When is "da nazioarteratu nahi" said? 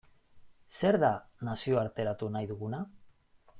1.03-2.51